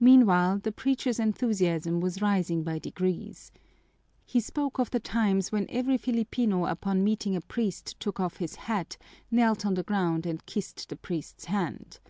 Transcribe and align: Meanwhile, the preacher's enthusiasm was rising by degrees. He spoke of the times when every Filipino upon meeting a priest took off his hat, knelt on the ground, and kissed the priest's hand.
Meanwhile, 0.00 0.58
the 0.64 0.72
preacher's 0.72 1.20
enthusiasm 1.20 2.00
was 2.00 2.20
rising 2.20 2.64
by 2.64 2.80
degrees. 2.80 3.52
He 4.26 4.40
spoke 4.40 4.80
of 4.80 4.90
the 4.90 4.98
times 4.98 5.52
when 5.52 5.66
every 5.70 5.96
Filipino 5.96 6.66
upon 6.66 7.04
meeting 7.04 7.36
a 7.36 7.40
priest 7.40 8.00
took 8.00 8.18
off 8.18 8.38
his 8.38 8.56
hat, 8.66 8.96
knelt 9.30 9.64
on 9.64 9.74
the 9.74 9.84
ground, 9.84 10.26
and 10.26 10.44
kissed 10.44 10.88
the 10.88 10.96
priest's 10.96 11.44
hand. 11.44 12.00